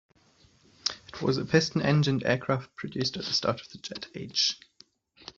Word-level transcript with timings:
It 1.09 1.21
was 1.21 1.37
a 1.37 1.45
piston 1.45 1.81
engined 1.83 2.23
aircraft 2.23 2.75
produced 2.75 3.17
at 3.17 3.25
the 3.25 3.33
start 3.33 3.61
of 3.61 3.69
the 3.69 3.77
jet 3.77 4.07
age. 4.15 4.59